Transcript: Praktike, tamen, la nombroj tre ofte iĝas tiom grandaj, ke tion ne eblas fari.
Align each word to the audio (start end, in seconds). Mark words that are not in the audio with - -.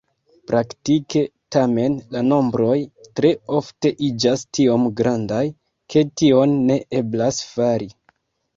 Praktike, 0.51 1.19
tamen, 1.55 1.97
la 2.15 2.23
nombroj 2.29 2.79
tre 3.21 3.31
ofte 3.61 3.93
iĝas 4.09 4.47
tiom 4.61 4.89
grandaj, 5.03 5.45
ke 5.93 6.07
tion 6.23 6.59
ne 6.73 6.83
eblas 7.05 7.43
fari. 7.55 7.93